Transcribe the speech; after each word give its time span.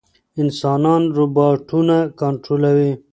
انسانان 0.41 1.01
روباټونه 1.17 1.97
کنټرولوي. 2.19 2.91